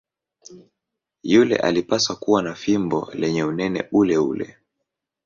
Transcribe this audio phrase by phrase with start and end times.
[1.23, 4.57] Yule alipaswa kuwa na fimbo lenye unene uleule.